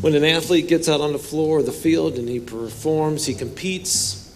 [0.00, 3.34] When an athlete gets out on the floor of the field and he performs, he
[3.34, 4.32] competes,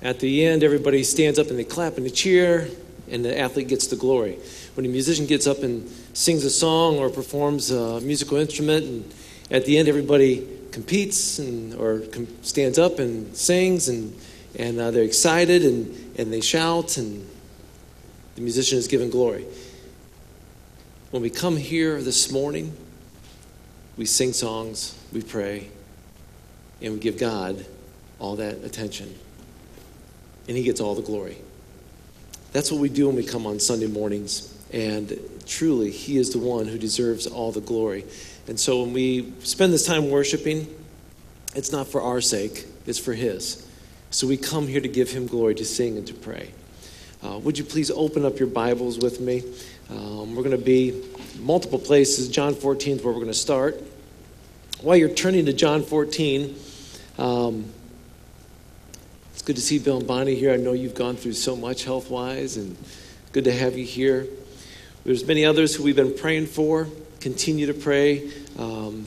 [0.00, 2.70] at the end, everybody stands up and they clap and they cheer,
[3.10, 4.38] and the athlete gets the glory.
[4.72, 9.14] When a musician gets up and sings a song or performs a musical instrument, and
[9.50, 12.04] at the end, everybody competes and, or
[12.40, 14.18] stands up and sings, and,
[14.58, 17.28] and uh, they're excited and, and they shout, and
[18.36, 19.44] the musician is given glory.
[21.10, 22.74] When we come here this morning,
[23.98, 25.68] we sing songs, we pray,
[26.80, 27.66] and we give God
[28.20, 29.12] all that attention.
[30.46, 31.36] And He gets all the glory.
[32.52, 34.54] That's what we do when we come on Sunday mornings.
[34.72, 38.04] And truly, He is the one who deserves all the glory.
[38.46, 40.72] And so when we spend this time worshiping,
[41.56, 43.66] it's not for our sake, it's for His.
[44.10, 46.52] So we come here to give Him glory, to sing, and to pray.
[47.20, 49.42] Uh, would you please open up your Bibles with me?
[49.90, 51.02] Um, we're going to be
[51.38, 52.28] multiple places.
[52.28, 53.82] John 14 is where we're going to start.
[54.80, 56.56] While you're turning to John 14,
[57.18, 57.72] um,
[59.32, 60.52] it's good to see Bill and Bonnie here.
[60.52, 62.76] I know you've gone through so much health wise, and
[63.32, 64.26] good to have you here.
[65.04, 66.86] There's many others who we've been praying for.
[67.20, 68.30] Continue to pray.
[68.58, 69.06] Um,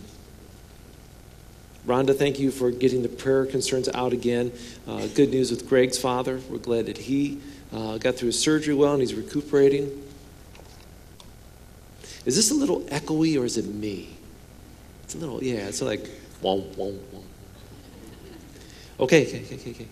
[1.85, 4.51] Rhonda, thank you for getting the prayer concerns out again.
[4.87, 6.39] Uh, good news with Greg's father.
[6.49, 7.39] We're glad that he
[7.73, 9.89] uh, got through his surgery well and he's recuperating.
[12.25, 14.09] Is this a little echoey or is it me?
[15.03, 16.07] It's a little, yeah, it's like,
[16.41, 17.23] whoa, whoa, whoa.
[18.99, 19.87] Okay, okay, okay, okay, okay.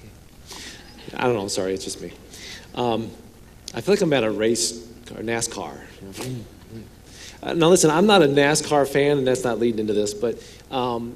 [1.15, 2.13] I don't know, sorry, it's just me.
[2.75, 3.09] Um,
[3.73, 5.79] I feel like I'm at a race, or NASCAR.
[7.41, 10.43] Uh, now, listen, I'm not a NASCAR fan, and that's not leading into this, but
[10.69, 11.15] um,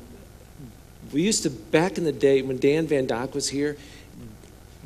[1.11, 3.77] we used to, back in the day, when Dan Van Dock was here,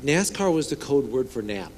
[0.02, 1.72] NASCAR was the code word for nap.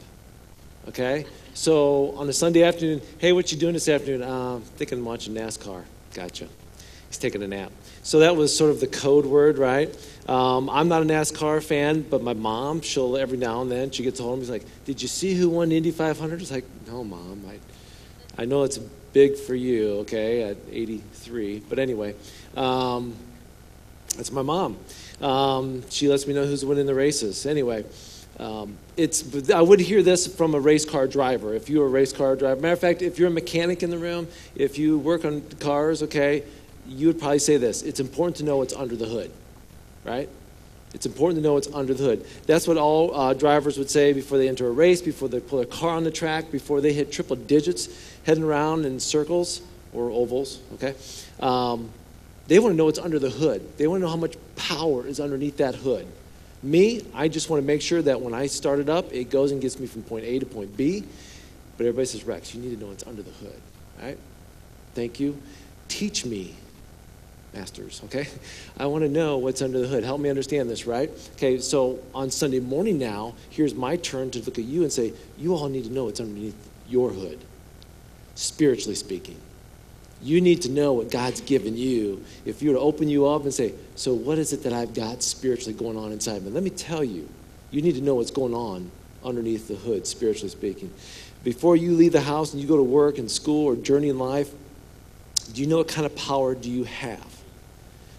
[0.88, 1.26] Okay?
[1.54, 4.22] So on a Sunday afternoon, hey, what you doing this afternoon?
[4.22, 5.84] Uh, thinking I'm watching NASCAR.
[6.14, 6.46] Gotcha.
[7.08, 7.72] He's taking a nap.
[8.02, 9.94] So that was sort of the code word, right?
[10.28, 14.04] Um, I'm not a NASCAR fan, but my mom, she'll every now and then, she
[14.04, 16.40] gets home, she's like, Did you see who won Indy 500?
[16.40, 17.44] It's like, No, mom.
[17.48, 18.78] I, I know it's
[19.12, 21.62] big for you, okay, at 83.
[21.68, 22.14] But anyway,
[22.56, 23.16] um,
[24.16, 24.78] that's my mom.
[25.20, 27.44] Um, she lets me know who's winning the races.
[27.44, 27.84] Anyway,
[28.40, 31.54] um, it's, I would hear this from a race car driver.
[31.54, 33.98] If you're a race car driver, matter of fact, if you're a mechanic in the
[33.98, 36.44] room, if you work on cars, okay,
[36.88, 39.30] you would probably say this it's important to know what's under the hood,
[40.04, 40.28] right?
[40.94, 42.26] It's important to know what's under the hood.
[42.46, 45.60] That's what all uh, drivers would say before they enter a race, before they pull
[45.60, 47.88] a car on the track, before they hit triple digits,
[48.24, 49.60] heading around in circles
[49.92, 50.94] or ovals, okay?
[51.40, 51.90] Um,
[52.48, 53.76] they want to know what's under the hood.
[53.76, 56.08] They want to know how much power is underneath that hood.
[56.62, 59.50] Me, I just want to make sure that when I start it up, it goes
[59.50, 61.04] and gets me from point A to point B.
[61.76, 63.60] But everybody says, Rex, you need to know what's under the hood,
[64.02, 64.18] right?
[64.94, 65.40] Thank you.
[65.88, 66.54] Teach me
[67.54, 68.28] masters, okay?
[68.78, 70.04] I want to know what's under the hood.
[70.04, 71.10] Help me understand this, right?
[71.36, 75.12] Okay, so on Sunday morning now, here's my turn to look at you and say,
[75.38, 76.54] you all need to know what's underneath
[76.88, 77.38] your hood,
[78.34, 79.36] spiritually speaking.
[80.22, 82.24] You need to know what God's given you.
[82.44, 84.94] If you were to open you up and say, So, what is it that I've
[84.94, 86.50] got spiritually going on inside of me?
[86.50, 87.28] Let me tell you,
[87.70, 88.90] you need to know what's going on
[89.24, 90.92] underneath the hood, spiritually speaking.
[91.42, 94.18] Before you leave the house and you go to work and school or journey in
[94.18, 94.50] life,
[95.52, 97.40] do you know what kind of power do you have?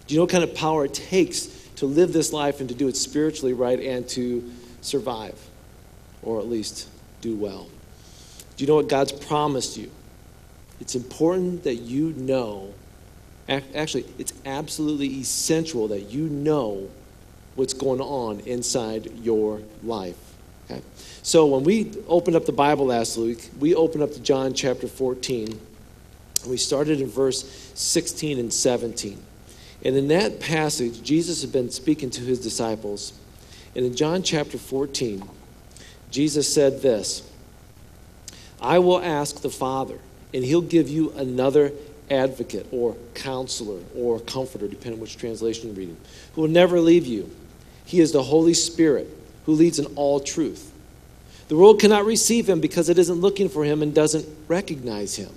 [0.06, 1.46] Do you know what kind of power it takes
[1.76, 5.38] to live this life and to do it spiritually right and to survive?
[6.22, 6.88] Or at least
[7.20, 7.68] do well?
[8.56, 9.90] Do you know what God's promised you?
[10.82, 12.74] It's important that you know,
[13.48, 16.90] actually, it's absolutely essential that you know
[17.54, 20.16] what's going on inside your life.
[20.64, 20.82] Okay?
[21.22, 24.88] So when we opened up the Bible last week, we opened up to John chapter
[24.88, 25.46] 14,
[26.42, 27.44] and we started in verse
[27.74, 29.22] 16 and 17.
[29.84, 33.12] And in that passage, Jesus had been speaking to his disciples.
[33.76, 35.22] And in John chapter 14,
[36.10, 37.22] Jesus said this
[38.60, 40.00] I will ask the Father
[40.34, 41.72] and he'll give you another
[42.10, 45.96] advocate or counselor or comforter, depending on which translation you're reading,
[46.34, 47.30] who will never leave you.
[47.84, 49.08] He is the Holy Spirit
[49.46, 50.72] who leads in all truth.
[51.48, 55.30] The world cannot receive him because it isn't looking for him and doesn't recognize him.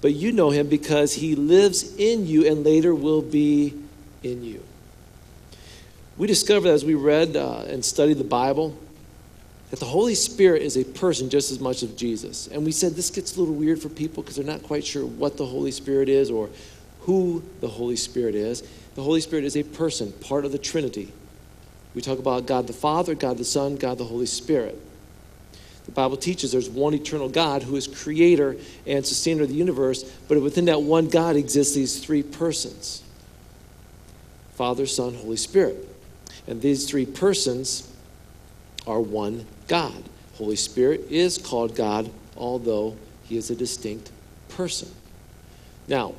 [0.00, 3.72] But you know him because he lives in you and later will be
[4.22, 4.62] in you.
[6.18, 8.76] We discovered as we read uh, and studied the Bible
[9.74, 12.46] that the Holy Spirit is a person just as much as Jesus.
[12.46, 15.04] And we said this gets a little weird for people because they're not quite sure
[15.04, 16.48] what the Holy Spirit is or
[17.00, 18.62] who the Holy Spirit is.
[18.94, 21.12] The Holy Spirit is a person, part of the Trinity.
[21.92, 24.80] We talk about God the Father, God the Son, God the Holy Spirit.
[25.86, 28.56] The Bible teaches there's one eternal God who is creator
[28.86, 33.02] and sustainer of the universe, but within that one God exists these three persons.
[34.52, 35.88] Father, Son, Holy Spirit.
[36.46, 37.90] And these three persons
[38.86, 40.02] are one God.
[40.34, 44.10] Holy Spirit is called God, although he is a distinct
[44.48, 44.88] person.
[45.88, 46.14] Now,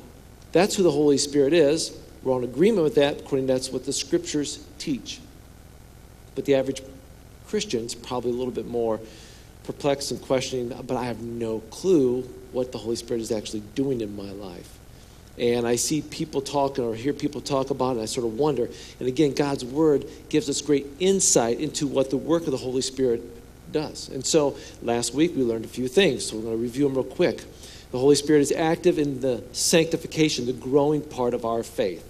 [0.52, 1.96] that's who the Holy Spirit is.
[2.22, 5.20] We're all in agreement with that, according to that's what the scriptures teach.
[6.34, 6.82] But the average
[7.46, 9.00] Christian's probably a little bit more
[9.64, 12.22] perplexed and questioning, but I have no clue
[12.52, 14.78] what the Holy Spirit is actually doing in my life.
[15.38, 18.38] And I see people talking or hear people talk about it, and I sort of
[18.38, 18.68] wonder.
[18.98, 22.80] And again, God's Word gives us great insight into what the work of the Holy
[22.80, 23.22] Spirit
[23.72, 24.08] does.
[24.08, 26.94] And so last week we learned a few things, so we're going to review them
[26.94, 27.44] real quick.
[27.92, 32.04] The Holy Spirit is active in the sanctification, the growing part of our faith.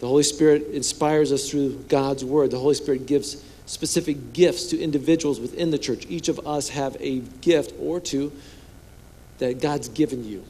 [0.00, 2.50] The Holy Spirit inspires us through God's Word.
[2.50, 6.06] The Holy Spirit gives specific gifts to individuals within the church.
[6.08, 8.32] Each of us have a gift or two
[9.38, 10.44] that God's given you.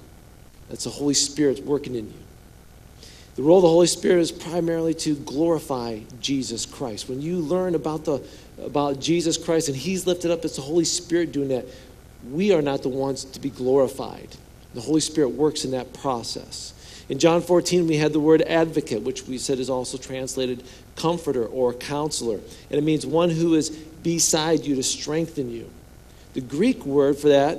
[0.68, 2.22] That's the Holy Spirit working in you.
[3.34, 7.08] The role of the Holy Spirit is primarily to glorify Jesus Christ.
[7.08, 8.22] When you learn about, the,
[8.58, 11.66] about Jesus Christ and He's lifted up, it's the Holy Spirit doing that.
[12.30, 14.28] We are not the ones to be glorified.
[14.74, 16.72] The Holy Spirit works in that process.
[17.08, 20.62] In John 14, we had the word advocate, which we said is also translated
[20.96, 22.36] comforter or counselor.
[22.36, 25.68] And it means one who is beside you to strengthen you.
[26.34, 27.58] The Greek word for that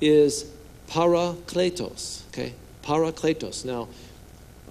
[0.00, 0.50] is
[0.88, 2.26] parakletos.
[2.28, 2.52] Okay?
[2.82, 3.64] Parakletos.
[3.64, 3.88] Now,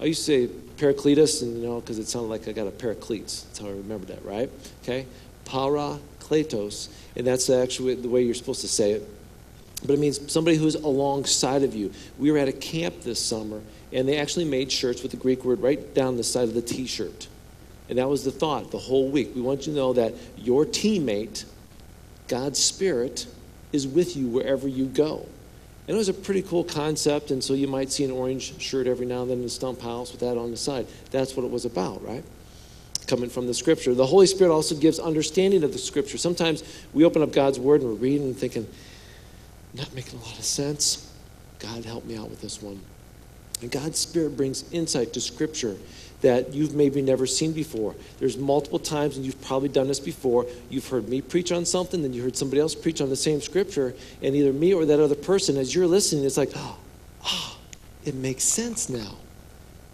[0.00, 2.94] I used to say Paracletus, and you know, because it sounded like I got a
[2.94, 3.42] cleats.
[3.42, 4.50] That's how I remember that, right?
[4.82, 5.06] Okay?
[5.44, 6.88] Parakletos.
[7.16, 9.08] And that's actually the way you're supposed to say it.
[9.84, 11.92] But it means somebody who's alongside of you.
[12.18, 13.60] We were at a camp this summer,
[13.92, 16.62] and they actually made shirts with the Greek word right down the side of the
[16.62, 17.28] t shirt.
[17.88, 19.34] And that was the thought the whole week.
[19.34, 21.44] We want you to know that your teammate,
[22.28, 23.26] God's Spirit,
[23.72, 25.26] is with you wherever you go.
[25.86, 28.86] And it was a pretty cool concept, and so you might see an orange shirt
[28.86, 30.86] every now and then in the stump house with that on the side.
[31.10, 32.24] That's what it was about, right?
[33.06, 33.94] Coming from the scripture.
[33.94, 36.16] The Holy Spirit also gives understanding of the scripture.
[36.16, 36.64] Sometimes
[36.94, 38.66] we open up God's word and we're reading and thinking,
[39.74, 41.12] not making a lot of sense.
[41.58, 42.80] God, help me out with this one.
[43.60, 45.76] And God's Spirit brings insight to scripture
[46.22, 47.94] that you've maybe never seen before.
[48.18, 50.46] There's multiple times, and you've probably done this before.
[50.70, 53.42] You've heard me preach on something, then you heard somebody else preach on the same
[53.42, 56.78] scripture, and either me or that other person, as you're listening, it's like, oh,
[57.26, 57.58] oh
[58.06, 59.16] it makes sense now.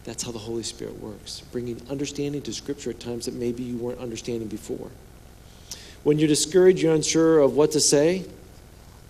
[0.04, 3.76] That's how the Holy Spirit works, bringing understanding to scripture at times that maybe you
[3.76, 4.90] weren't understanding before.
[6.02, 8.24] When you're discouraged, you're unsure of what to say,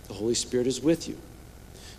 [0.07, 1.17] the Holy Spirit is with you.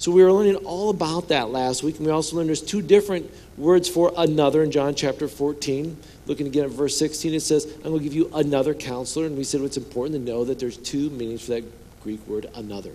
[0.02, 2.82] So we were learning all about that last week, and we also learned there's two
[2.82, 5.96] different words for another in John chapter 14.
[6.26, 9.26] Looking again at verse 16, it says, I'm going to give you another counselor.
[9.26, 11.64] And we said it's important to know that there's two meanings for that
[12.02, 12.90] Greek word, another.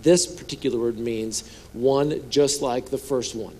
[0.00, 3.56] This particular word means one just like the first one.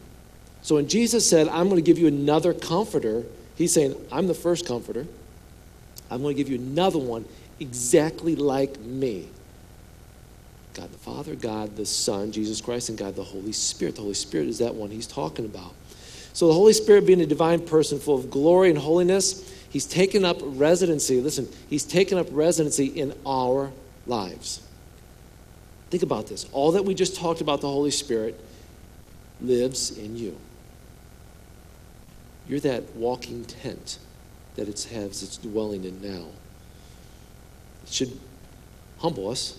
[0.64, 3.24] So when Jesus said, I'm going to give you another comforter,
[3.54, 5.06] he's saying, I'm the first comforter.
[6.10, 7.26] I'm going to give you another one
[7.60, 9.28] exactly like me.
[10.72, 13.96] God the Father, God the Son, Jesus Christ, and God the Holy Spirit.
[13.96, 15.74] The Holy Spirit is that one he's talking about.
[16.32, 20.24] So the Holy Spirit being a divine person full of glory and holiness, he's taken
[20.24, 21.20] up residency.
[21.20, 23.70] Listen, he's taken up residency in our
[24.06, 24.66] lives.
[25.90, 26.46] Think about this.
[26.52, 28.40] All that we just talked about the Holy Spirit
[29.42, 30.38] lives in you.
[32.48, 33.98] You're that walking tent
[34.56, 36.26] that it has its dwelling in now.
[37.84, 38.18] It should
[38.98, 39.56] humble us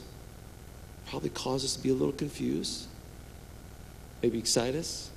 [1.07, 2.87] probably cause us to be a little confused,
[4.21, 5.09] maybe excite us,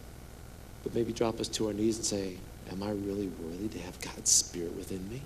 [0.83, 2.37] but maybe drop us to our knees and say,
[2.71, 5.23] Am I really worthy to have God's Spirit within me?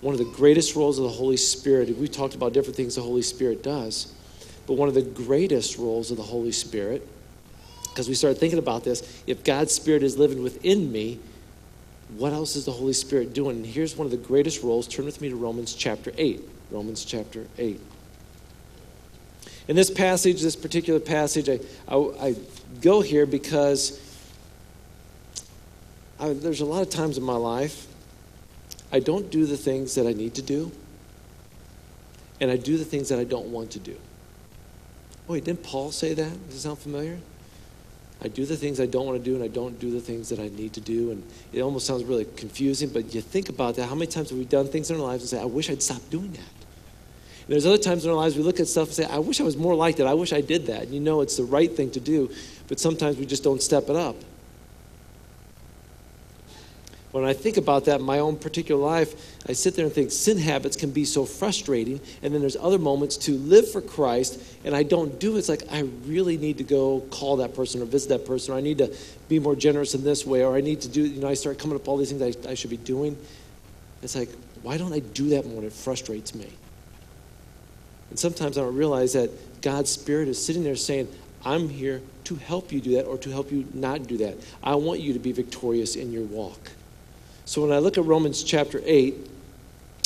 [0.00, 3.02] One of the greatest roles of the Holy Spirit, We've talked about different things the
[3.02, 4.12] Holy Spirit does,
[4.66, 7.06] but one of the greatest roles of the Holy Spirit,
[7.94, 11.20] because we started thinking about this, if God's Spirit is living within me,
[12.16, 13.58] what else is the Holy Spirit doing?
[13.58, 14.88] And here's one of the greatest roles.
[14.88, 16.40] Turn with me to Romans chapter 8.
[16.72, 17.80] Romans chapter 8.
[19.68, 22.36] In this passage, this particular passage, I, I, I
[22.80, 24.00] go here because
[26.18, 27.86] I, there's a lot of times in my life
[28.92, 30.72] I don't do the things that I need to do,
[32.40, 33.96] and I do the things that I don't want to do.
[35.28, 36.48] Wait, didn't Paul say that?
[36.48, 37.18] Does it sound familiar?
[38.24, 40.30] I do the things I don't want to do, and I don't do the things
[40.30, 41.10] that I need to do.
[41.10, 43.86] And it almost sounds really confusing, but you think about that.
[43.86, 45.82] How many times have we done things in our lives and say, I wish I'd
[45.82, 46.38] stopped doing that?
[46.40, 49.42] And there's other times in our lives we look at stuff and say, I wish
[49.42, 50.06] I was more like that.
[50.06, 50.84] I wish I did that.
[50.84, 52.30] And you know it's the right thing to do,
[52.66, 54.16] but sometimes we just don't step it up.
[57.14, 60.10] When I think about that in my own particular life, I sit there and think
[60.10, 62.00] sin habits can be so frustrating.
[62.22, 65.38] And then there's other moments to live for Christ, and I don't do it.
[65.38, 68.56] It's like I really need to go call that person or visit that person, or
[68.56, 68.92] I need to
[69.28, 71.56] be more generous in this way, or I need to do, you know, I start
[71.56, 73.16] coming up all these things I, I should be doing.
[74.02, 74.30] It's like,
[74.64, 75.62] why don't I do that more?
[75.62, 76.50] It frustrates me.
[78.10, 79.30] And sometimes I don't realize that
[79.62, 81.06] God's Spirit is sitting there saying,
[81.44, 84.34] I'm here to help you do that or to help you not do that.
[84.64, 86.72] I want you to be victorious in your walk.
[87.44, 89.14] So when I look at Romans chapter 8,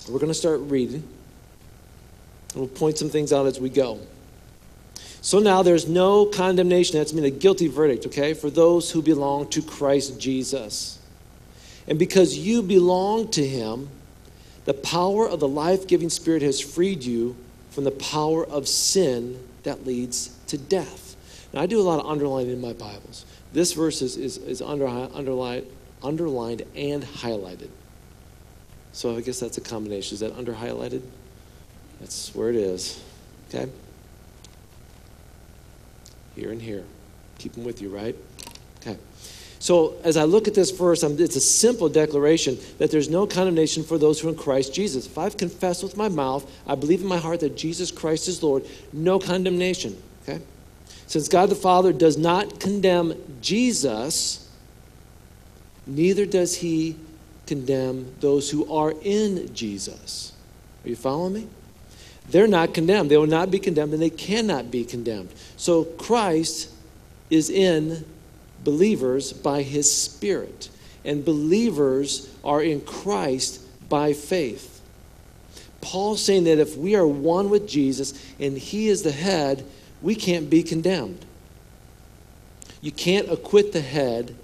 [0.09, 1.03] we're going to start reading.
[2.53, 4.01] And we'll point some things out as we go.
[5.21, 6.97] So now there's no condemnation.
[6.97, 10.99] That's mean a guilty verdict, okay, for those who belong to Christ Jesus.
[11.87, 13.89] And because you belong to him,
[14.65, 17.37] the power of the life giving Spirit has freed you
[17.71, 21.17] from the power of sin that leads to death.
[21.53, 23.25] Now, I do a lot of underlining in my Bibles.
[23.53, 25.67] This verse is, is, is under, underlined,
[26.03, 27.71] underlined and highlighted.
[28.93, 30.15] So I guess that's a combination.
[30.15, 31.03] Is that under highlighted?
[32.01, 33.03] That's where it is.
[33.49, 33.71] Okay?
[36.35, 36.85] Here and here.
[37.39, 38.17] Keep them with you, right?
[38.81, 38.99] Okay.
[39.61, 43.27] So as I look at this verse, I'm, it's a simple declaration that there's no
[43.27, 45.07] condemnation for those who are in Christ Jesus.
[45.07, 48.43] If I've confessed with my mouth, I believe in my heart that Jesus Christ is
[48.43, 50.01] Lord, no condemnation.
[50.23, 50.41] Okay?
[51.07, 54.48] Since God the Father does not condemn Jesus,
[55.89, 56.97] neither does he
[57.47, 60.33] condemn those who are in Jesus.
[60.85, 61.49] Are you following me?
[62.29, 63.11] They're not condemned.
[63.11, 65.31] They will not be condemned, and they cannot be condemned.
[65.57, 66.71] So Christ
[67.31, 68.05] is in
[68.65, 70.69] believers by his Spirit,
[71.05, 74.83] and believers are in Christ by faith.
[75.81, 79.65] Paul's saying that if we are one with Jesus and he is the head,
[80.03, 81.25] we can't be condemned.
[82.81, 84.37] You can't acquit the head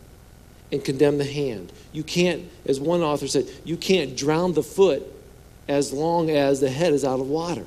[0.75, 1.73] and condemn the hand.
[1.93, 5.02] You can't, as one author said, you can't drown the foot
[5.69, 7.64] as long as the head is out of water.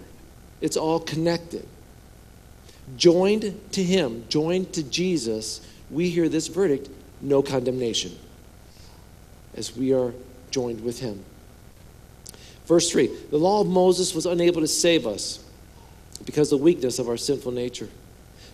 [0.62, 1.66] It's all connected.
[2.96, 8.16] Joined to Him, joined to Jesus, we hear this verdict no condemnation
[9.56, 10.14] as we are
[10.52, 11.24] joined with Him.
[12.66, 15.44] Verse 3 The law of Moses was unable to save us
[16.26, 17.90] because of the weakness of our sinful nature.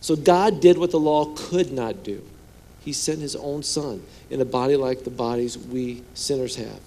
[0.02, 2.24] So God did what the law could not do.
[2.82, 6.80] He sent his own son in a body like the bodies we sinners have.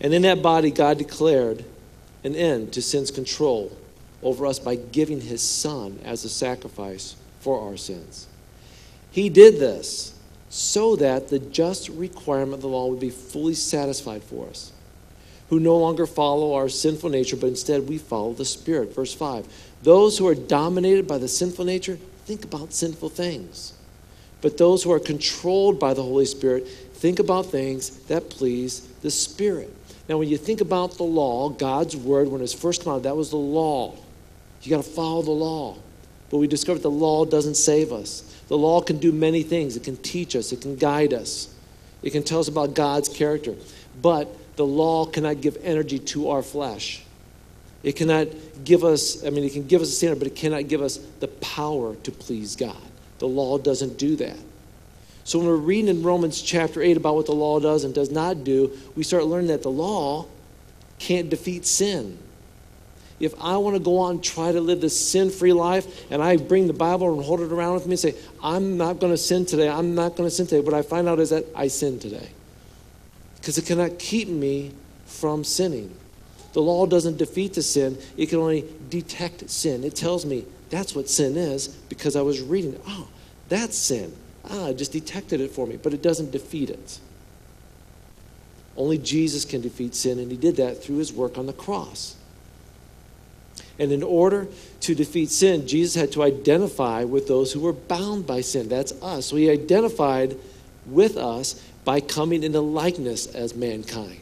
[0.00, 1.64] And in that body, God declared
[2.24, 3.76] an end to sin's control
[4.22, 8.26] over us by giving his son as a sacrifice for our sins.
[9.10, 10.14] He did this
[10.50, 14.72] so that the just requirement of the law would be fully satisfied for us,
[15.48, 18.94] who no longer follow our sinful nature, but instead we follow the Spirit.
[18.94, 19.46] Verse 5
[19.82, 23.72] Those who are dominated by the sinful nature think about sinful things.
[24.40, 29.10] But those who are controlled by the Holy Spirit think about things that please the
[29.10, 29.74] Spirit.
[30.08, 33.04] Now, when you think about the law, God's word, when it was first come out,
[33.04, 33.94] that was the law.
[34.62, 35.76] You got to follow the law.
[36.30, 38.22] But we discovered the law doesn't save us.
[38.48, 39.76] The law can do many things.
[39.76, 41.54] It can teach us, it can guide us,
[42.02, 43.54] it can tell us about God's character.
[44.00, 47.02] But the law cannot give energy to our flesh.
[47.82, 48.28] It cannot
[48.64, 50.96] give us, I mean, it can give us a standard, but it cannot give us
[51.20, 52.76] the power to please God.
[53.20, 54.36] The law doesn't do that.
[55.24, 58.10] So when we're reading in Romans chapter 8 about what the law does and does
[58.10, 60.26] not do, we start learning that the law
[60.98, 62.18] can't defeat sin.
[63.20, 66.22] If I want to go on and try to live this sin free life, and
[66.22, 69.12] I bring the Bible and hold it around with me and say, I'm not going
[69.12, 71.44] to sin today, I'm not going to sin today, what I find out is that
[71.54, 72.30] I sin today.
[73.36, 74.72] Because it cannot keep me
[75.04, 75.94] from sinning.
[76.54, 79.84] The law doesn't defeat the sin, it can only detect sin.
[79.84, 83.08] It tells me that's what sin is because I was reading, oh,
[83.48, 84.14] that's sin.
[84.48, 86.98] Ah, I just detected it for me, but it doesn't defeat it.
[88.76, 92.16] Only Jesus can defeat sin, and he did that through his work on the cross.
[93.78, 94.46] And in order
[94.82, 98.68] to defeat sin, Jesus had to identify with those who were bound by sin.
[98.68, 99.26] That's us.
[99.26, 100.36] So he identified
[100.86, 104.20] with us by coming into likeness as mankind.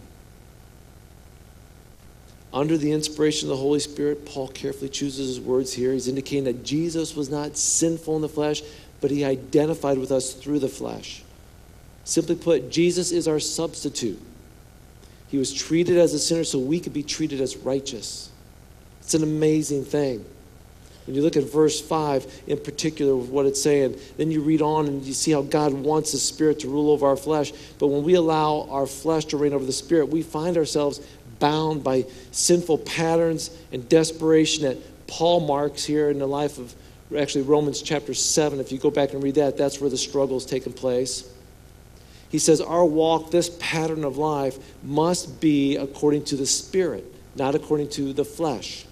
[2.52, 5.92] Under the inspiration of the Holy Spirit, Paul carefully chooses his words here.
[5.92, 8.62] He's indicating that Jesus was not sinful in the flesh,
[9.00, 11.22] but he identified with us through the flesh.
[12.04, 14.20] Simply put, Jesus is our substitute.
[15.28, 18.30] He was treated as a sinner so we could be treated as righteous.
[19.02, 20.24] It's an amazing thing.
[21.06, 24.86] When you look at verse 5 in particular, what it's saying, then you read on
[24.86, 27.50] and you see how God wants the Spirit to rule over our flesh.
[27.78, 31.00] But when we allow our flesh to reign over the Spirit, we find ourselves
[31.38, 36.74] bound by sinful patterns and desperation that Paul marks here in the life of
[37.16, 38.60] actually Romans chapter 7.
[38.60, 41.32] If you go back and read that, that's where the struggle is taking place.
[42.30, 47.04] He says our walk, this pattern of life, must be according to the Spirit,
[47.34, 48.84] not according to the flesh.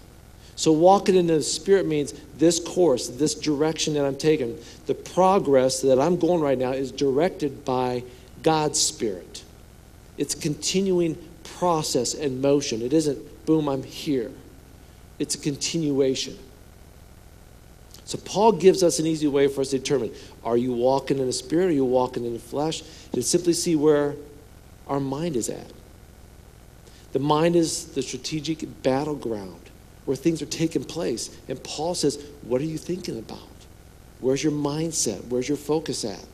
[0.58, 5.82] So, walking in the Spirit means this course, this direction that I'm taking, the progress
[5.82, 8.04] that I'm going right now is directed by
[8.42, 9.44] God's Spirit.
[10.16, 11.18] It's continuing
[11.58, 12.82] process and motion.
[12.82, 14.30] It isn't, boom, I'm here.
[15.18, 16.36] It's a continuation.
[18.04, 20.12] So, Paul gives us an easy way for us to determine
[20.44, 21.66] are you walking in the Spirit?
[21.66, 22.82] Are you walking in the flesh?
[23.12, 24.14] To simply see where
[24.86, 25.72] our mind is at.
[27.12, 29.60] The mind is the strategic battleground
[30.04, 31.36] where things are taking place.
[31.48, 33.40] And Paul says, What are you thinking about?
[34.20, 35.26] Where's your mindset?
[35.26, 36.24] Where's your focus at?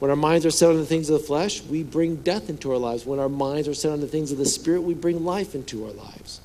[0.00, 2.72] When our minds are set on the things of the flesh, we bring death into
[2.72, 3.04] our lives.
[3.04, 5.84] When our minds are set on the things of the Spirit, we bring life into
[5.84, 6.40] our lives.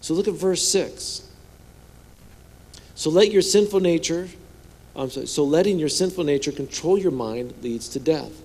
[0.00, 1.28] So look at verse 6.
[2.94, 4.28] So let your sinful nature,
[4.94, 8.40] I'm sorry, so letting your sinful nature control your mind leads to death.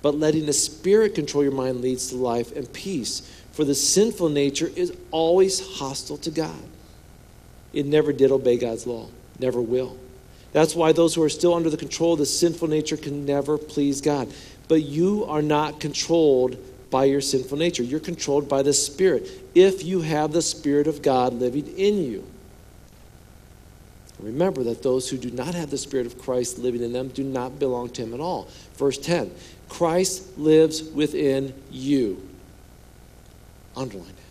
[0.00, 3.20] But letting the Spirit control your mind leads to life and peace.
[3.52, 6.62] For the sinful nature is always hostile to God.
[7.74, 9.08] It never did obey God's law,
[9.38, 9.98] never will.
[10.52, 13.58] That's why those who are still under the control of the sinful nature can never
[13.58, 14.32] please God.
[14.66, 16.56] But you are not controlled
[16.90, 17.82] by your sinful nature.
[17.82, 22.26] You're controlled by the Spirit if you have the Spirit of God living in you.
[24.18, 27.22] Remember that those who do not have the Spirit of Christ living in them do
[27.22, 28.48] not belong to Him at all.
[28.74, 29.30] Verse 10
[29.68, 32.26] Christ lives within you.
[33.76, 34.27] Underline that.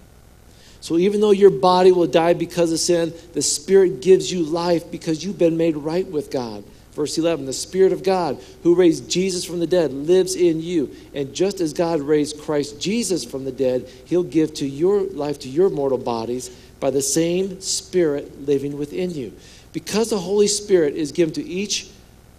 [0.79, 4.89] So even though your body will die because of sin, the Spirit gives you life
[4.91, 6.63] because you've been made right with God.
[6.98, 10.96] Verse 11 The Spirit of God, who raised Jesus from the dead, lives in you.
[11.13, 15.39] And just as God raised Christ Jesus from the dead, He'll give to your life
[15.39, 19.34] to your mortal bodies by the same Spirit living within you.
[19.74, 21.89] Because the Holy Spirit is given to each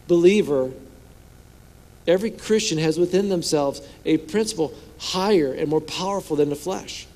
[0.09, 0.73] believer,
[2.07, 7.07] every Christian has within themselves a principle higher and more powerful than the flesh.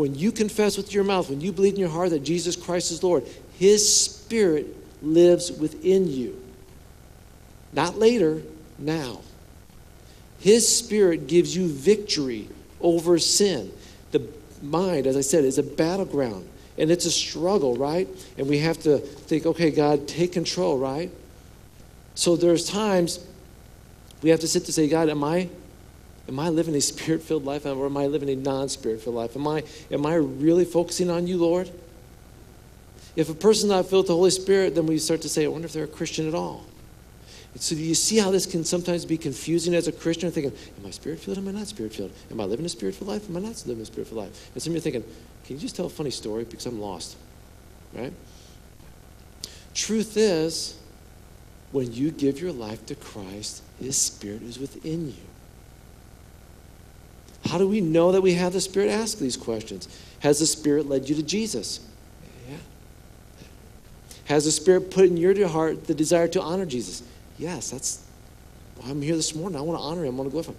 [0.00, 2.90] When you confess with your mouth, when you believe in your heart that Jesus Christ
[2.90, 3.22] is Lord,
[3.58, 6.42] His Spirit lives within you.
[7.74, 8.40] Not later,
[8.78, 9.20] now.
[10.38, 12.48] His Spirit gives you victory
[12.80, 13.70] over sin.
[14.12, 14.26] The
[14.62, 18.08] mind, as I said, is a battleground and it's a struggle, right?
[18.38, 21.10] And we have to think, okay, God, take control, right?
[22.14, 23.22] So there's times
[24.22, 25.50] we have to sit to say, God, am I
[26.30, 29.16] Am I living a spirit filled life or am I living a non spirit filled
[29.16, 29.34] life?
[29.34, 31.68] Am I, am I really focusing on you, Lord?
[33.16, 35.48] If a person's not filled with the Holy Spirit, then we start to say, I
[35.48, 36.64] wonder if they're a Christian at all.
[37.52, 40.30] And so do you see how this can sometimes be confusing as a Christian?
[40.30, 41.36] Thinking, am I spirit filled?
[41.36, 42.12] Am I not spirit filled?
[42.30, 43.28] Am I living a spirit filled life?
[43.28, 44.50] Am I not living a spirit filled life?
[44.54, 45.02] And some of you are thinking,
[45.44, 47.16] can you just tell a funny story because I'm lost?
[47.92, 48.12] Right?
[49.74, 50.78] Truth is,
[51.72, 55.29] when you give your life to Christ, His Spirit is within you.
[57.46, 58.90] How do we know that we have the Spirit?
[58.90, 59.88] Ask these questions.
[60.20, 61.80] Has the Spirit led you to Jesus?
[62.48, 62.56] Yeah.
[64.26, 67.02] Has the Spirit put in your heart the desire to honor Jesus?
[67.38, 68.04] Yes, that's
[68.76, 69.58] why I'm here this morning.
[69.58, 70.14] I want to honor Him.
[70.14, 70.58] I want to glorify Him.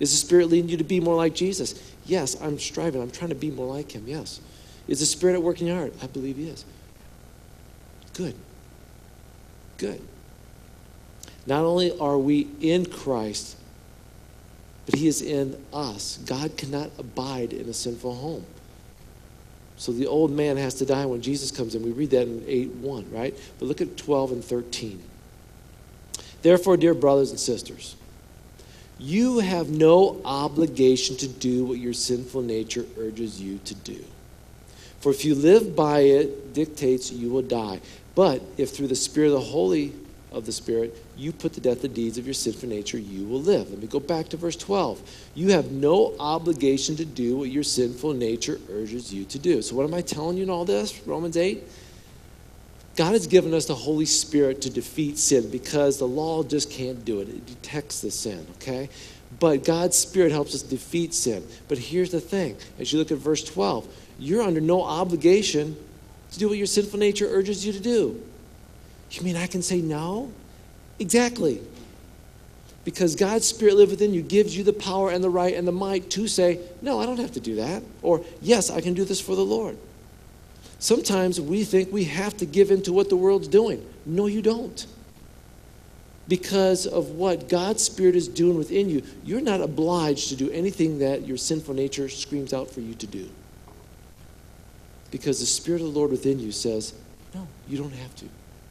[0.00, 1.82] Is the Spirit leading you to be more like Jesus?
[2.04, 3.02] Yes, I'm striving.
[3.02, 4.04] I'm trying to be more like Him.
[4.06, 4.40] Yes.
[4.86, 5.94] Is the Spirit at work in your heart?
[6.02, 6.64] I believe He is.
[8.14, 8.34] Good.
[9.78, 10.00] Good.
[11.46, 13.56] Not only are we in Christ,
[14.88, 16.18] but He is in us.
[16.24, 18.46] God cannot abide in a sinful home.
[19.76, 21.82] So the old man has to die when Jesus comes in.
[21.82, 23.36] We read that in 8 1, right?
[23.58, 25.02] But look at 12 and 13.
[26.40, 27.96] Therefore, dear brothers and sisters,
[28.98, 34.02] you have no obligation to do what your sinful nature urges you to do.
[35.00, 37.82] For if you live by it, dictates you will die.
[38.14, 39.92] But if through the Spirit of the Holy
[40.32, 43.40] of the Spirit, you put to death the deeds of your sinful nature, you will
[43.40, 43.70] live.
[43.70, 45.00] Let me go back to verse 12.
[45.34, 49.62] You have no obligation to do what your sinful nature urges you to do.
[49.62, 51.06] So, what am I telling you in all this?
[51.06, 51.62] Romans 8?
[52.96, 57.04] God has given us the Holy Spirit to defeat sin because the law just can't
[57.04, 57.28] do it.
[57.28, 58.88] It detects the sin, okay?
[59.38, 61.46] But God's Spirit helps us defeat sin.
[61.68, 63.86] But here's the thing as you look at verse 12,
[64.18, 65.76] you're under no obligation
[66.32, 68.20] to do what your sinful nature urges you to do.
[69.10, 70.32] You mean I can say no?
[70.98, 71.60] Exactly.
[72.84, 75.72] Because God's Spirit lives within you, gives you the power and the right and the
[75.72, 77.82] might to say, no, I don't have to do that.
[78.02, 79.76] Or, yes, I can do this for the Lord.
[80.78, 83.84] Sometimes we think we have to give in to what the world's doing.
[84.06, 84.86] No, you don't.
[86.28, 90.98] Because of what God's Spirit is doing within you, you're not obliged to do anything
[90.98, 93.28] that your sinful nature screams out for you to do.
[95.10, 96.92] Because the Spirit of the Lord within you says,
[97.34, 98.26] no, you don't have to.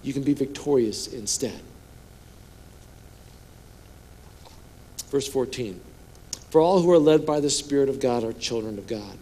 [0.08, 1.60] You can be victorious instead.
[5.10, 5.82] Verse 14
[6.50, 9.18] For all who are led by the Spirit of God are children of God.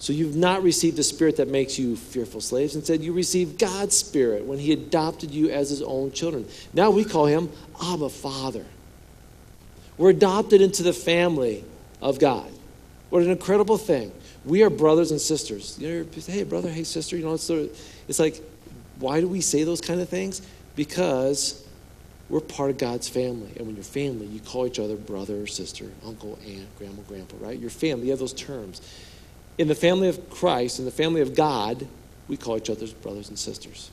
[0.00, 2.76] So you've not received the Spirit that makes you fearful slaves.
[2.76, 6.46] Instead, you received God's Spirit when He adopted you as His own children.
[6.74, 7.48] Now we call Him
[7.82, 8.66] Abba Father.
[9.96, 11.64] We're adopted into the family
[12.02, 12.52] of God.
[13.08, 14.12] What an incredible thing.
[14.44, 15.78] We are brothers and sisters.
[15.78, 17.16] You know, hey, brother, hey, sister.
[17.16, 18.42] You know, it's, it's like,
[18.98, 20.42] why do we say those kind of things?
[20.76, 21.66] Because
[22.28, 23.52] we're part of God's family.
[23.56, 27.58] And when you're family, you call each other brother sister, uncle, aunt, grandma, grandpa, right?
[27.58, 28.80] Your family, you have those terms.
[29.58, 31.86] In the family of Christ, in the family of God,
[32.28, 33.90] we call each other brothers and sisters.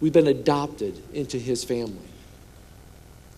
[0.00, 2.08] We've been adopted into his family.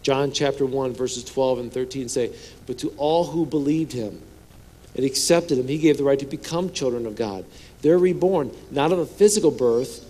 [0.02, 2.32] John chapter 1, verses 12 and 13 say,
[2.66, 4.20] But to all who believed him
[4.94, 7.44] and accepted him, he gave the right to become children of God.
[7.82, 10.08] They're reborn, not of a physical birth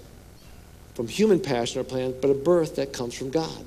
[0.94, 3.64] from human passion or plan, but a birth that comes from God.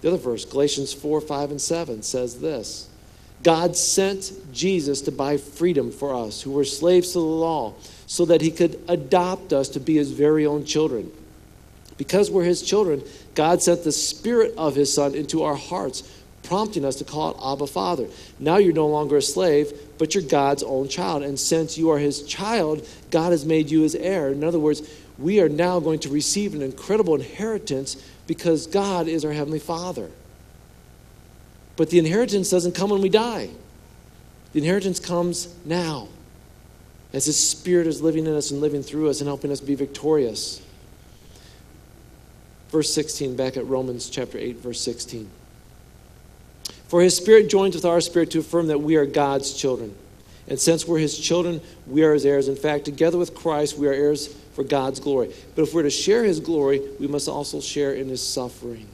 [0.00, 2.88] The other verse, Galatians 4, 5, and 7, says this
[3.42, 7.74] God sent Jesus to buy freedom for us who were slaves to the law
[8.06, 11.10] so that he could adopt us to be his very own children.
[11.96, 13.02] Because we're his children,
[13.34, 16.02] God sent the Spirit of his Son into our hearts,
[16.42, 18.08] prompting us to call it Abba Father.
[18.38, 21.22] Now you're no longer a slave, but you're God's own child.
[21.22, 24.30] And since you are his child, God has made you his heir.
[24.30, 24.82] In other words,
[25.18, 30.10] we are now going to receive an incredible inheritance because God is our Heavenly Father.
[31.76, 33.50] But the inheritance doesn't come when we die,
[34.52, 36.08] the inheritance comes now
[37.12, 39.74] as His Spirit is living in us and living through us and helping us be
[39.74, 40.62] victorious.
[42.68, 45.28] Verse 16, back at Romans chapter 8, verse 16.
[46.88, 49.94] For His Spirit joins with our spirit to affirm that we are God's children.
[50.48, 52.48] And since we're His children, we are His heirs.
[52.48, 55.32] In fact, together with Christ, we are heirs for God's glory.
[55.54, 58.86] But if we're to share His glory, we must also share in His suffering.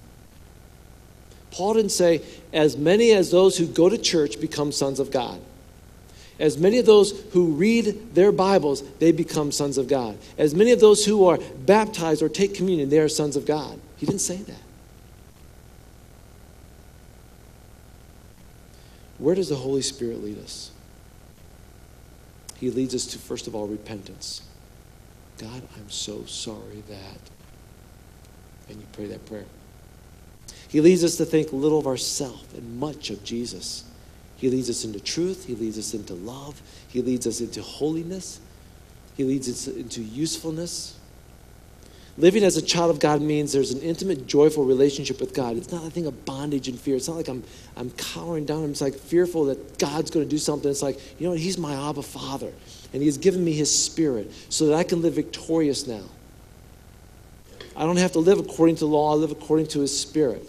[1.51, 5.41] Paul didn't say, as many as those who go to church become sons of God.
[6.39, 10.17] As many of those who read their Bibles, they become sons of God.
[10.37, 13.81] As many of those who are baptized or take communion, they are sons of God.
[13.97, 14.63] He didn't say that.
[19.19, 20.71] Where does the Holy Spirit lead us?
[22.61, 24.43] He leads us to, first of all, repentance.
[25.39, 27.21] God, I'm so sorry that.
[28.69, 29.47] And you pray that prayer.
[30.69, 33.85] He leads us to think little of ourselves and much of Jesus.
[34.37, 35.47] He leads us into truth.
[35.47, 36.61] He leads us into love.
[36.89, 38.41] He leads us into holiness.
[39.17, 40.97] He leads us into usefulness.
[42.19, 45.57] Living as a child of God means there's an intimate, joyful relationship with God.
[45.57, 46.97] It's not a thing of bondage and fear.
[46.97, 47.45] It's not like I'm,
[47.77, 48.65] I'm cowering down.
[48.65, 50.69] I'm just like fearful that God's going to do something.
[50.69, 51.41] It's like, you know what?
[51.41, 52.53] He's my Abba Father.
[52.93, 56.05] And He has given me His Spirit so that I can live victorious now.
[57.77, 60.47] I don't have to live according to law, I live according to His Spirit.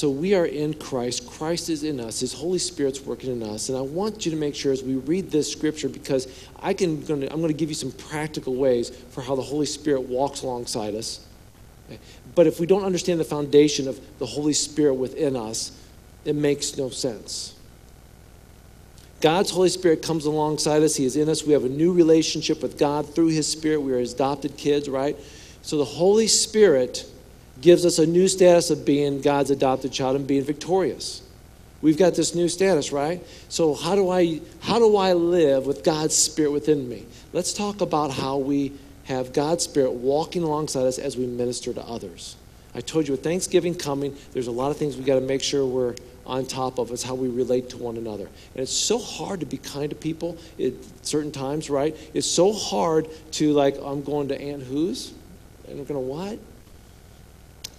[0.00, 1.28] So we are in Christ.
[1.28, 2.20] Christ is in us.
[2.20, 3.68] His Holy Spirit's working in us.
[3.68, 6.28] And I want you to make sure as we read this scripture, because
[6.60, 10.02] I can, I'm going to give you some practical ways for how the Holy Spirit
[10.02, 11.26] walks alongside us.
[12.34, 15.72] But if we don't understand the foundation of the Holy Spirit within us,
[16.24, 17.54] it makes no sense.
[19.20, 20.96] God's Holy Spirit comes alongside us.
[20.96, 21.44] He is in us.
[21.44, 23.80] We have a new relationship with God through His Spirit.
[23.80, 25.16] We are His adopted kids, right?
[25.62, 27.04] So the Holy Spirit
[27.60, 31.22] gives us a new status of being God's adopted child and being victorious.
[31.82, 33.24] We've got this new status, right?
[33.48, 37.06] So how do I how do I live with God's spirit within me?
[37.32, 38.72] Let's talk about how we
[39.04, 42.36] have God's spirit walking alongside us as we minister to others.
[42.74, 45.42] I told you with Thanksgiving coming, there's a lot of things we got to make
[45.42, 45.96] sure we're
[46.30, 46.92] on top of.
[46.92, 48.24] It's how we relate to one another.
[48.54, 51.96] And it's so hard to be kind to people at certain times, right?
[52.14, 55.12] It's so hard to like, I'm going to Aunt Who's?
[55.66, 56.38] And I'm going to what?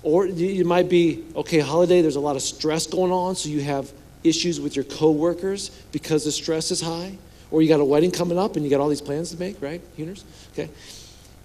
[0.03, 3.61] Or you might be, okay, holiday, there's a lot of stress going on, so you
[3.61, 3.91] have
[4.23, 7.17] issues with your coworkers because the stress is high.
[7.51, 9.61] Or you got a wedding coming up and you got all these plans to make,
[9.61, 10.23] right, Huners?
[10.53, 10.69] Okay.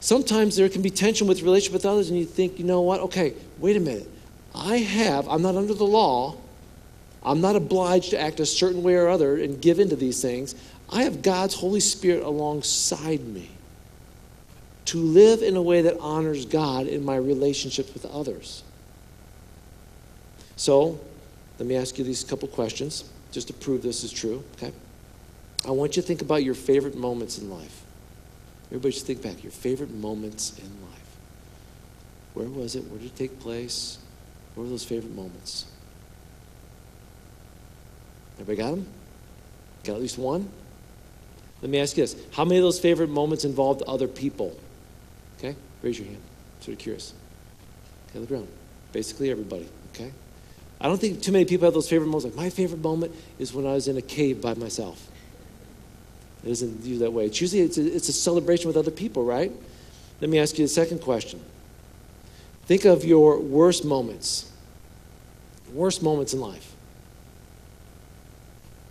[0.01, 3.01] Sometimes there can be tension with relationship with others, and you think, you know what?
[3.01, 4.09] Okay, wait a minute.
[4.55, 6.37] I have, I'm not under the law.
[7.27, 10.55] I'm not obliged to act a certain way or other and give into these things.
[10.89, 13.51] I have God's Holy Spirit alongside me
[14.87, 18.62] to live in a way that honors God in my relationships with others.
[20.55, 21.01] So,
[21.59, 24.73] let me ask you these couple questions just to prove this is true, okay?
[25.67, 27.83] I want you to think about your favorite moments in life.
[28.69, 31.17] Everybody just think back your favorite moments in life.
[32.35, 32.85] Where was it?
[32.85, 33.99] Where did it take place?
[34.55, 35.67] What were those favorite moments?
[38.38, 38.87] Everybody got them?
[39.85, 40.49] Got at least one?
[41.62, 42.16] Let me ask you this.
[42.33, 44.59] How many of those favorite moments involved other people?
[45.38, 45.57] Okay?
[45.83, 46.20] Raise your hand.
[46.61, 47.14] Sort of curious.
[48.11, 48.49] Okay, look around.
[48.92, 49.68] Basically everybody.
[49.94, 50.12] Okay?
[50.81, 52.27] I don't think too many people have those favorite moments.
[52.27, 55.11] Like, my favorite moment is when I was in a cave by myself.
[56.44, 57.27] It isn't usually that way.
[57.27, 59.51] It's usually it's a, it's a celebration with other people, right?
[60.20, 61.40] Let me ask you the second question.
[62.66, 64.51] Think of your worst moments.
[65.72, 66.76] Worst moments in life.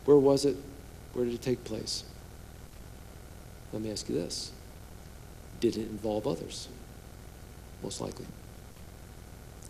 [0.06, 0.56] Where was it?
[1.14, 2.04] Where did it take place?
[3.74, 4.52] Let me ask you this
[5.60, 6.68] Did it involve others?
[7.84, 8.26] Most likely.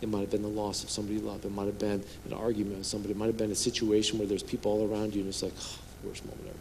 [0.00, 1.44] It might have been the loss of somebody you love.
[1.44, 3.12] It might have been an argument with somebody.
[3.12, 5.54] It might have been a situation where there's people all around you and it's like,
[5.58, 6.58] oh, worst moment ever.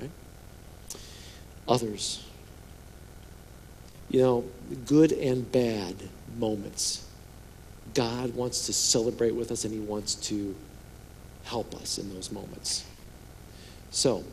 [0.00, 0.10] Right?
[1.68, 2.24] Others.
[4.10, 4.44] You know,
[4.84, 5.94] good and bad
[6.36, 7.06] moments.
[7.94, 10.54] God wants to celebrate with us and He wants to
[11.44, 12.84] help us in those moments.
[13.92, 14.24] So,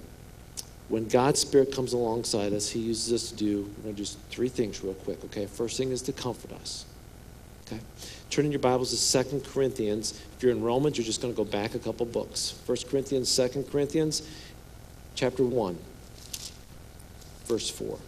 [0.88, 4.10] when God's Spirit comes alongside us, He uses us to do, we're going to do
[4.32, 5.46] three things real quick, okay?
[5.46, 6.86] First thing is to comfort us,
[7.68, 7.80] okay?
[8.30, 10.20] Turn in your Bibles to Second Corinthians.
[10.36, 12.52] If you're in Romans, you're just going to go back a couple books.
[12.66, 14.28] First Corinthians, Second Corinthians,
[15.14, 15.78] chapter 1,
[17.46, 18.00] verse 4.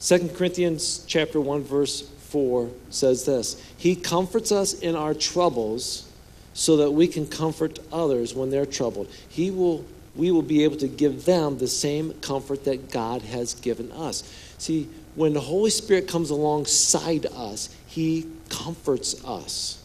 [0.00, 3.62] 2 Corinthians chapter 1 verse 4 says this.
[3.76, 6.11] He comforts us in our troubles
[6.54, 9.08] so that we can comfort others when they're troubled.
[9.28, 9.84] He will
[10.14, 14.22] we will be able to give them the same comfort that God has given us.
[14.58, 19.82] See, when the Holy Spirit comes alongside us, he comforts us.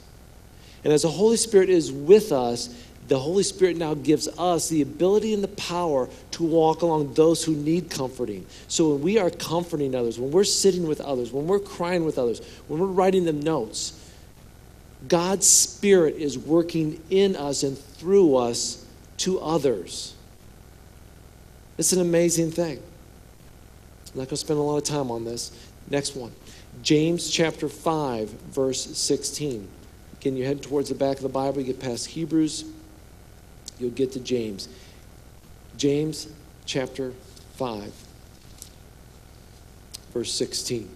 [0.83, 2.75] And as the Holy Spirit is with us,
[3.07, 7.43] the Holy Spirit now gives us the ability and the power to walk along those
[7.43, 8.45] who need comforting.
[8.67, 12.17] So when we are comforting others, when we're sitting with others, when we're crying with
[12.17, 14.06] others, when we're writing them notes,
[15.07, 18.85] God's Spirit is working in us and through us
[19.17, 20.15] to others.
[21.77, 22.77] It's an amazing thing.
[22.77, 25.51] I'm not going to spend a lot of time on this.
[25.89, 26.31] Next one
[26.81, 29.67] James chapter 5, verse 16.
[30.19, 32.65] Again, you head towards the back of the Bible, you get past Hebrews,
[33.79, 34.67] you'll get to James.
[35.77, 36.27] James
[36.65, 37.13] chapter
[37.57, 37.93] 5,
[40.11, 40.89] verse 16.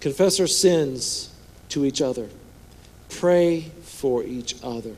[0.00, 1.33] Confess our sins
[1.74, 2.28] to each other.
[3.08, 4.94] Pray for each other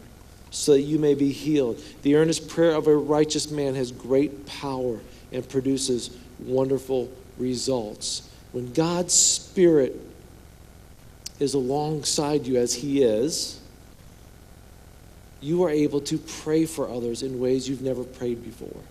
[0.51, 1.83] so that you may be healed.
[2.03, 5.01] The earnest prayer of a righteous man has great power
[5.33, 8.29] and produces wonderful results.
[8.53, 10.01] When God's Spirit
[11.41, 13.61] is alongside you as He is,
[15.41, 18.83] you are able to pray for others in ways you've never prayed before.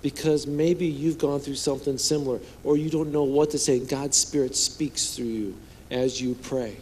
[0.00, 3.78] Because maybe you've gone through something similar, or you don't know what to say.
[3.78, 5.56] God's Spirit speaks through you
[5.90, 6.76] as you pray.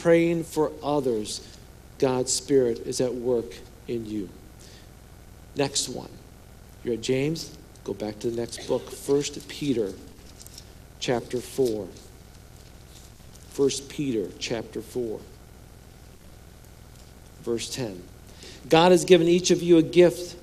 [0.00, 1.46] Praying for others,
[1.98, 3.54] God's Spirit is at work
[3.86, 4.28] in you.
[5.56, 6.10] Next one.
[6.84, 9.92] You're at James, go back to the next book, 1 Peter
[11.00, 11.88] chapter 4.
[13.56, 15.20] 1 Peter chapter 4
[17.48, 18.02] verse 10.
[18.68, 20.36] God has given each of you a gift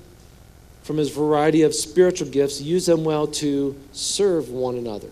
[0.82, 2.60] from his variety of spiritual gifts.
[2.60, 5.08] Use them well to serve one another.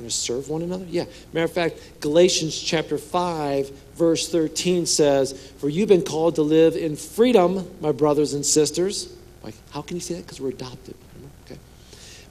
[0.00, 0.84] You serve one another?
[0.86, 1.04] Yeah.
[1.32, 6.74] Matter of fact, Galatians chapter 5, verse 13 says, For you've been called to live
[6.74, 9.14] in freedom, my brothers and sisters.
[9.42, 10.22] Like, how can you say that?
[10.22, 10.96] Because we're adopted.
[11.44, 11.60] Okay.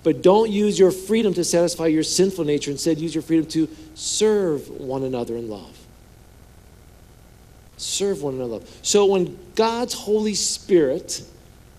[0.04, 2.72] But don't use your freedom to satisfy your sinful nature.
[2.72, 5.78] Instead, use your freedom to serve one another in love.
[7.78, 8.64] Serve one another.
[8.82, 11.24] So when God's Holy Spirit,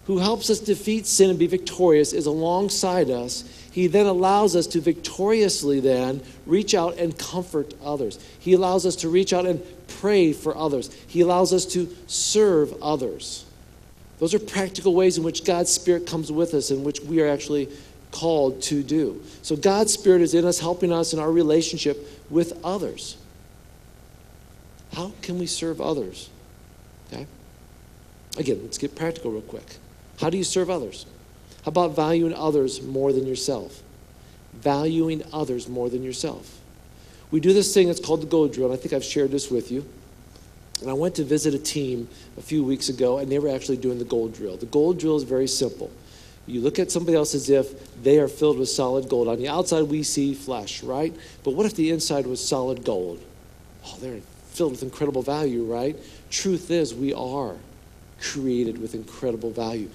[0.06, 4.68] who helps us defeat sin and be victorious, is alongside us, he then allows us
[4.68, 8.20] to victoriously then reach out and comfort others.
[8.38, 10.94] He allows us to reach out and pray for others.
[11.08, 13.44] He allows us to serve others.
[14.20, 17.26] Those are practical ways in which God's Spirit comes with us, in which we are
[17.26, 17.68] actually
[18.12, 19.20] called to do.
[19.42, 23.16] So God's Spirit is in us, helping us in our relationship with others.
[24.92, 26.30] How can we serve others?
[27.12, 27.26] Okay?
[28.38, 29.78] Again, let's get practical real quick.
[30.20, 31.06] How do you serve others?
[31.64, 33.82] How about valuing others more than yourself?
[34.52, 36.60] Valuing others more than yourself.
[37.30, 39.50] We do this thing that's called the gold drill, and I think I've shared this
[39.50, 39.84] with you.
[40.82, 43.78] And I went to visit a team a few weeks ago, and they were actually
[43.78, 44.58] doing the gold drill.
[44.58, 45.90] The gold drill is very simple.
[46.46, 49.28] You look at somebody else as if they are filled with solid gold.
[49.28, 51.14] On the outside, we see flesh, right?
[51.42, 53.24] But what if the inside was solid gold?
[53.86, 55.96] Oh, they're filled with incredible value, right?
[56.30, 57.56] Truth is, we are
[58.20, 59.88] created with incredible value.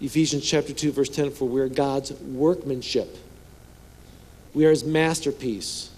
[0.00, 3.16] Ephesians chapter 2, verse 10 For we're God's workmanship,
[4.54, 5.90] we are his masterpiece.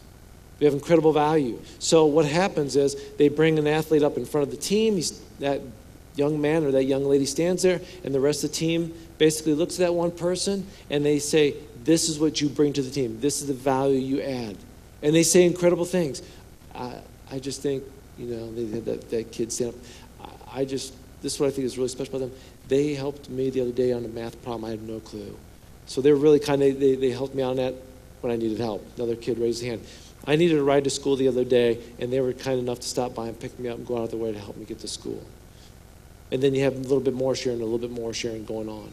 [0.61, 1.61] We have incredible value.
[1.79, 4.97] So what happens is they bring an athlete up in front of the team.
[4.97, 5.61] He's, that
[6.17, 9.55] young man or that young lady stands there, and the rest of the team basically
[9.55, 12.91] looks at that one person and they say, This is what you bring to the
[12.91, 13.21] team.
[13.21, 14.57] This is the value you add.
[15.03, 16.23] And they say incredible things.
[16.75, 16.97] I,
[17.31, 17.85] I just think,
[18.19, 20.31] you know, they had that, that kid stand up.
[20.51, 22.39] I, I just, this is what I think is really special about them.
[22.69, 24.67] They helped me the other day on a math problem.
[24.67, 25.37] I had no clue.
[25.87, 27.75] So they were really kind of, they, they helped me on that
[28.21, 28.87] when I needed help.
[28.97, 29.87] Another kid raised his hand.
[30.27, 32.89] I needed a ride to school the other day, and they were kind enough to
[32.89, 34.67] stop by and pick me up and go out of their way to help me
[34.67, 35.25] get to school.
[36.31, 38.69] And then you have a little bit more sharing, a little bit more sharing going
[38.69, 38.91] on.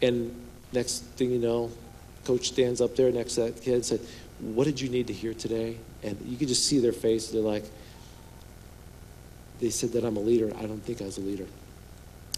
[0.00, 0.34] And
[0.72, 1.70] next thing you know,
[2.24, 4.00] coach stands up there next to that kid and said,
[4.40, 5.76] What did you need to hear today?
[6.02, 7.28] And you can just see their face.
[7.28, 7.64] They're like,
[9.60, 10.50] They said that I'm a leader.
[10.56, 11.46] I don't think I was a leader.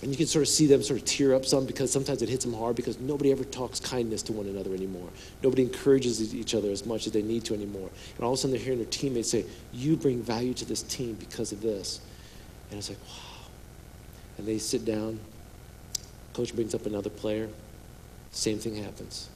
[0.02, 2.28] And you can sort of see them sort of tear up some because sometimes it
[2.28, 5.08] hits them hard because nobody ever talks kindness to one another anymore.
[5.42, 7.88] Nobody encourages each other as much as they need to anymore.
[8.16, 10.82] And all of a sudden they're hearing their teammates say, You bring value to this
[10.82, 12.00] team because of this.
[12.70, 13.48] And it's like, wow.
[14.36, 15.18] And they sit down.
[16.34, 17.48] Coach brings up another player.
[18.32, 19.30] Same thing happens.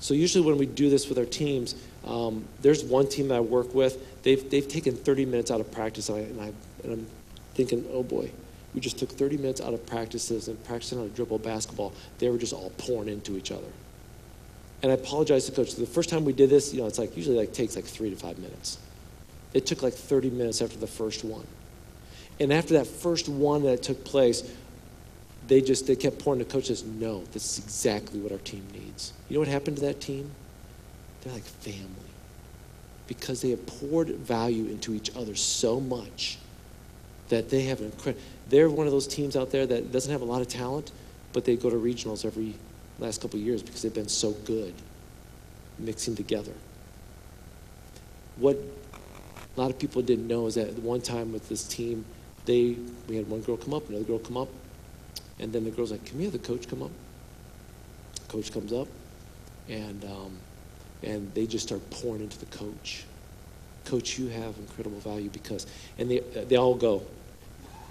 [0.00, 3.40] So usually when we do this with our teams, um, there's one team that I
[3.40, 4.22] work with.
[4.24, 7.06] They've, they've taken 30 minutes out of practice, and, I, and, I, and I'm
[7.54, 8.30] thinking, oh boy,
[8.76, 11.94] we just took 30 minutes out of practices and practicing how to dribble basketball.
[12.18, 13.66] They were just all pouring into each other.
[14.82, 15.74] And I apologize to coach.
[15.74, 18.10] The first time we did this, you know, it's like usually like takes like three
[18.10, 18.78] to five minutes.
[19.54, 21.46] It took like 30 minutes after the first one.
[22.38, 24.54] And after that first one that took place,
[25.48, 26.40] they just they kept pouring.
[26.40, 29.76] The coach says, "No, this is exactly what our team needs." You know what happened
[29.78, 30.30] to that team?
[31.22, 31.88] They're like family
[33.06, 36.38] because they have poured value into each other so much
[37.28, 38.22] that they have an incredible.
[38.48, 40.92] They're one of those teams out there that doesn't have a lot of talent,
[41.32, 42.54] but they go to regionals every
[42.98, 44.74] last couple years because they've been so good
[45.78, 46.52] mixing together.
[48.36, 48.58] What
[49.56, 52.04] a lot of people didn't know is that at one time with this team,
[52.44, 52.76] they
[53.08, 54.48] we had one girl come up, another girl come up,
[55.38, 56.90] and then the girl's like, "Can we have the coach come up?"
[58.28, 58.88] Coach comes up,
[59.68, 60.38] and um,
[61.02, 63.04] and they just start pouring into the coach.
[63.86, 65.66] Coach, you have incredible value because,
[65.98, 67.02] and they uh, they all go.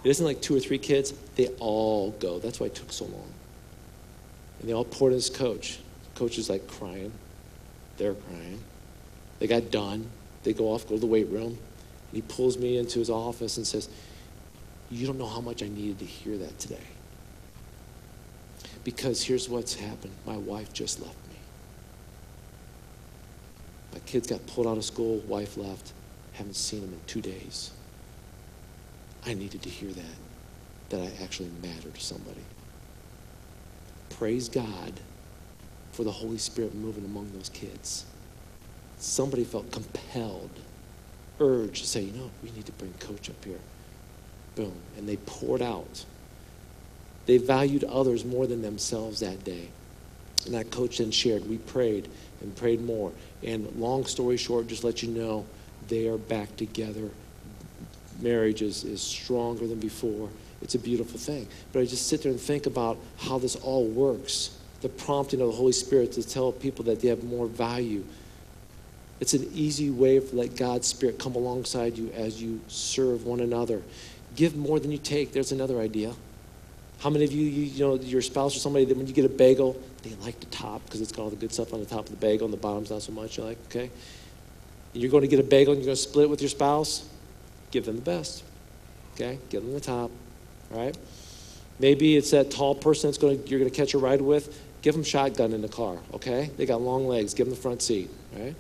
[0.04, 2.40] It isn't like two or three kids; they all go.
[2.40, 3.34] That's why it took so long.
[4.60, 5.80] And they all poured into this coach.
[6.16, 7.12] coach is like crying.
[7.98, 8.60] They're crying.
[9.40, 10.10] They got done.
[10.44, 11.58] They go off, go to the weight room.
[11.58, 13.90] And he pulls me into his office and says,
[14.90, 16.88] You don't know how much I needed to hear that today.
[18.84, 21.16] Because here's what's happened my wife just left.
[23.96, 25.94] My kids got pulled out of school, wife left,
[26.34, 27.72] haven't seen them in two days.
[29.26, 32.44] I needed to hear that, that I actually matter to somebody.
[34.10, 34.94] Praise God
[35.94, 38.06] for the Holy Spirit moving among those kids.
[39.00, 40.52] Somebody felt compelled,
[41.40, 43.60] urged to say, you know, we need to bring Coach up here.
[44.56, 44.76] Boom.
[44.98, 46.04] And they poured out.
[47.26, 49.70] They valued others more than themselves that day.
[50.46, 51.50] And that coach then shared.
[51.50, 52.08] We prayed
[52.46, 53.12] and prayed more.
[53.44, 55.46] And long story short, just let you know,
[55.88, 57.10] they are back together.
[58.22, 60.30] Marriage is, is stronger than before.
[60.62, 61.48] It's a beautiful thing.
[61.74, 64.58] But I just sit there and think about how this all works.
[64.82, 68.04] The prompting of the Holy Spirit to tell people that they have more value.
[69.20, 73.40] It's an easy way to let God's Spirit come alongside you as you serve one
[73.40, 73.82] another.
[74.36, 75.32] Give more than you take.
[75.32, 76.14] There's another idea.
[77.00, 79.26] How many of you, you, you know, your spouse or somebody, that when you get
[79.26, 81.86] a bagel, they like the top because it's got all the good stuff on the
[81.86, 83.38] top of the bagel and the bottom's not so much.
[83.38, 83.90] You're like, okay.
[84.94, 86.50] And you're going to get a bagel and you're going to split it with your
[86.50, 87.10] spouse,
[87.72, 88.44] give them the best.
[89.16, 89.40] Okay?
[89.50, 90.12] Give them the top.
[90.72, 90.96] All right?
[91.80, 94.62] Maybe it's that tall person that's going to, you're going to catch a ride with.
[94.82, 95.98] Give them shotgun in the car.
[96.14, 96.52] Okay?
[96.56, 97.34] They got long legs.
[97.34, 98.10] Give them the front seat.
[98.38, 98.56] Right?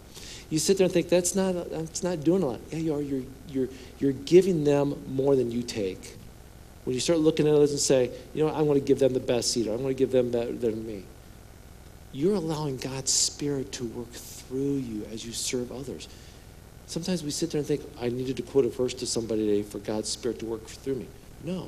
[0.50, 2.60] You sit there and think that's not that's not doing a lot.
[2.72, 3.02] Yeah, you are.
[3.02, 3.68] You're you're
[4.00, 6.18] you're giving them more than you take.
[6.84, 9.00] When you start looking at others and say, you know, what, I want to give
[9.00, 11.04] them the best seat, or I want to give them better than me.
[12.16, 16.08] You're allowing God's Spirit to work through you as you serve others.
[16.88, 19.64] Sometimes we sit there and think, I needed to quote a verse to somebody today
[19.64, 21.08] for God's Spirit to work through me.
[21.44, 21.68] No.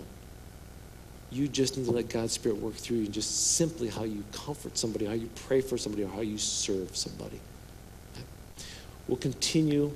[1.32, 4.24] You just need to let God's Spirit work through you and just simply how you
[4.32, 7.42] comfort somebody, how you pray for somebody, or how you serve somebody.
[9.10, 9.92] We'll continue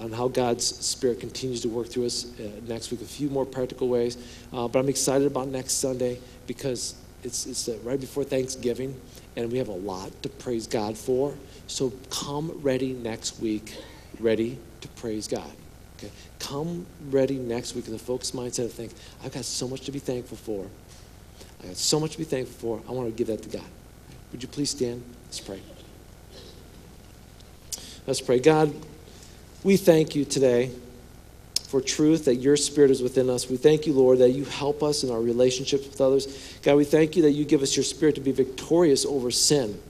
[0.00, 3.44] on how God's Spirit continues to work through us uh, next week, a few more
[3.44, 4.16] practical ways.
[4.54, 8.98] Uh, but I'm excited about next Sunday because it's, it's uh, right before Thanksgiving,
[9.36, 11.34] and we have a lot to praise God for.
[11.66, 13.76] So come ready next week,
[14.20, 15.50] ready to praise God.
[15.98, 16.10] Okay?
[16.38, 18.92] Come ready next week with a focused mindset of think,
[19.24, 20.66] I've got so much to be thankful for.
[21.62, 22.88] I got so much to be thankful for.
[22.88, 23.66] I want to give that to God.
[24.32, 25.02] Would you please stand?
[25.26, 25.60] Let's pray.
[28.06, 28.38] Let's pray.
[28.38, 28.74] God,
[29.62, 30.70] we thank you today
[31.64, 33.48] for truth, that your spirit is within us.
[33.48, 36.58] We thank you, Lord, that you help us in our relationships with others.
[36.62, 39.80] God, we thank you that you give us your spirit to be victorious over sin.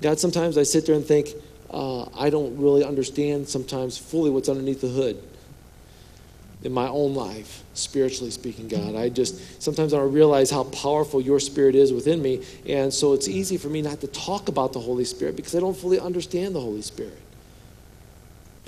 [0.00, 1.28] God, sometimes I sit there and think,
[1.70, 5.22] uh, I don't really understand sometimes fully what's underneath the hood
[6.62, 8.94] in my own life, spiritually speaking, God.
[8.94, 12.44] I just sometimes I don't realize how powerful your spirit is within me.
[12.66, 15.60] And so it's easy for me not to talk about the Holy Spirit because I
[15.60, 17.18] don't fully understand the Holy Spirit.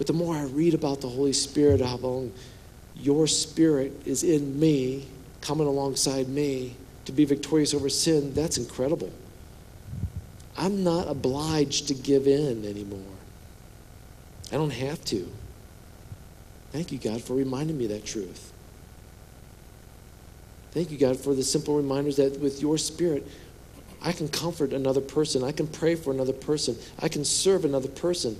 [0.01, 2.33] But the more I read about the Holy Spirit, how long
[2.97, 5.07] your spirit is in me,
[5.43, 6.75] coming alongside me
[7.05, 9.13] to be victorious over sin, that's incredible.
[10.57, 13.13] I'm not obliged to give in anymore.
[14.51, 15.31] I don't have to.
[16.73, 18.55] Thank you, God, for reminding me that truth.
[20.71, 23.29] Thank you, God, for the simple reminders that with your spirit,
[24.01, 25.45] I can comfort another person.
[25.45, 26.79] I can pray for another person.
[27.01, 28.39] I can serve another person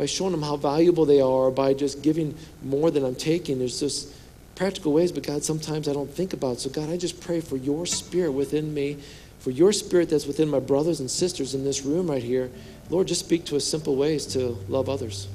[0.00, 3.58] by showing them how valuable they are, by just giving more than I'm taking.
[3.58, 4.10] There's just
[4.54, 6.58] practical ways, but God, sometimes I don't think about.
[6.58, 8.96] So, God, I just pray for your spirit within me,
[9.40, 12.50] for your spirit that's within my brothers and sisters in this room right here.
[12.88, 15.28] Lord, just speak to us simple ways to love others,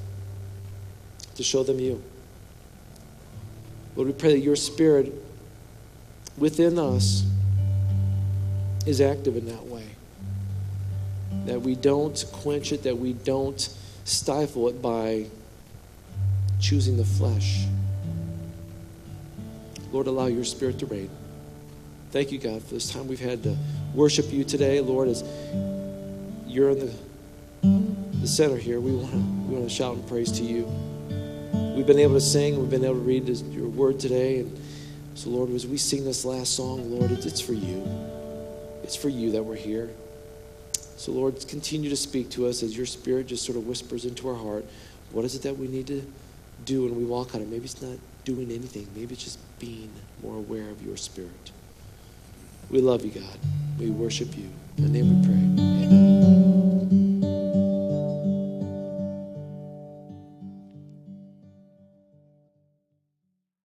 [1.35, 2.01] to show them you.
[3.95, 5.13] Lord, we pray that your spirit
[6.39, 7.23] within us
[8.87, 9.85] is active in that way.
[11.45, 13.69] That we don't quench it, that we don't
[14.05, 15.25] stifle it by
[16.61, 17.65] choosing the flesh.
[19.91, 21.09] Lord, allow your spirit to reign.
[22.11, 23.57] Thank you, God, for this time we've had to
[23.93, 25.23] worship you today, Lord, as
[26.47, 26.93] you're in the,
[28.21, 28.79] the center here.
[28.79, 30.63] We want to we want to shout and praise to you.
[31.75, 34.39] We've been able to sing, we've been able to read your word today.
[34.39, 34.59] And
[35.15, 37.83] so, Lord, as we sing this last song, Lord, it's for you.
[38.83, 39.89] It's for you that we're here.
[40.97, 44.29] So, Lord, continue to speak to us as your spirit just sort of whispers into
[44.29, 44.65] our heart.
[45.11, 46.01] What is it that we need to
[46.65, 47.41] do when we walk out?
[47.41, 49.91] Or maybe it's not doing anything, maybe it's just being
[50.23, 51.51] more aware of your spirit.
[52.69, 53.37] We love you, God.
[53.79, 54.49] We worship you.
[54.77, 56.04] In the name we pray.